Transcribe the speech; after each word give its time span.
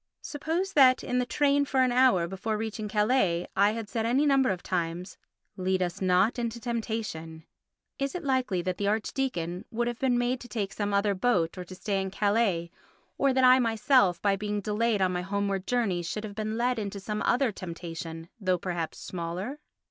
Suppose 0.23 0.73
that 0.73 1.03
in 1.03 1.19
the 1.19 1.27
train 1.27 1.63
for 1.63 1.83
an 1.83 1.91
hour 1.91 2.27
before 2.27 2.57
reaching 2.57 2.87
Calais 2.89 3.45
I 3.55 3.73
had 3.73 3.87
said 3.87 4.03
any 4.03 4.25
number 4.25 4.49
of 4.49 4.63
times, 4.63 5.15
"Lead 5.57 5.83
us 5.83 6.01
not 6.01 6.39
into 6.39 6.59
temptation," 6.59 7.45
is 7.99 8.15
it 8.15 8.23
likely 8.23 8.63
that 8.63 8.77
the 8.79 8.87
archdeacon 8.87 9.63
would 9.69 9.85
have 9.87 9.99
been 9.99 10.17
made 10.17 10.39
to 10.39 10.47
take 10.47 10.73
some 10.73 10.91
other 10.91 11.13
boat 11.13 11.55
or 11.55 11.63
to 11.65 11.75
stay 11.75 12.01
in 12.01 12.09
Calais, 12.09 12.71
or 13.19 13.31
that 13.31 13.43
I 13.43 13.59
myself, 13.59 14.19
by 14.23 14.35
being 14.35 14.59
delayed 14.59 15.03
on 15.03 15.11
my 15.13 15.21
homeward 15.21 15.67
journey, 15.67 16.01
should 16.01 16.23
have 16.23 16.33
been 16.33 16.57
led 16.57 16.79
into 16.79 16.99
some 16.99 17.21
other 17.21 17.51
temptation, 17.51 18.27
though 18.39 18.57
perhaps 18.57 18.97
smaller? 18.97 19.59